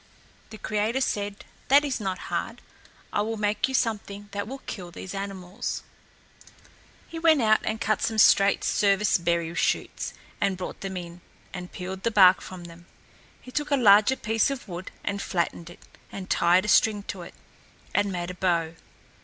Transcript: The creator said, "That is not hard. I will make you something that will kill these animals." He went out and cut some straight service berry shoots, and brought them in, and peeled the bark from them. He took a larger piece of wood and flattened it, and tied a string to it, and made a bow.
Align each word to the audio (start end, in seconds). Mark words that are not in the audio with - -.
The 0.49 0.57
creator 0.57 0.99
said, 0.99 1.45
"That 1.67 1.85
is 1.85 1.99
not 1.99 2.31
hard. 2.33 2.63
I 3.13 3.21
will 3.21 3.37
make 3.37 3.67
you 3.67 3.75
something 3.75 4.29
that 4.31 4.47
will 4.47 4.57
kill 4.65 4.89
these 4.89 5.13
animals." 5.13 5.83
He 7.07 7.19
went 7.19 7.39
out 7.39 7.59
and 7.63 7.79
cut 7.79 8.01
some 8.01 8.17
straight 8.17 8.63
service 8.63 9.19
berry 9.19 9.53
shoots, 9.53 10.15
and 10.41 10.57
brought 10.57 10.81
them 10.81 10.97
in, 10.97 11.21
and 11.53 11.71
peeled 11.71 12.01
the 12.01 12.09
bark 12.09 12.41
from 12.41 12.63
them. 12.63 12.87
He 13.39 13.51
took 13.51 13.69
a 13.69 13.77
larger 13.77 14.15
piece 14.15 14.49
of 14.49 14.67
wood 14.67 14.89
and 15.03 15.21
flattened 15.21 15.69
it, 15.69 15.85
and 16.11 16.31
tied 16.31 16.65
a 16.65 16.67
string 16.67 17.03
to 17.03 17.21
it, 17.21 17.35
and 17.93 18.11
made 18.11 18.31
a 18.31 18.33
bow. 18.33 18.73